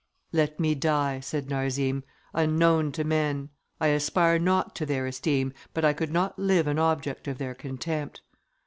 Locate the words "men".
3.03-3.49